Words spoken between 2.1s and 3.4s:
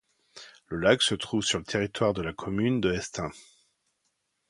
de la commune de Estaing.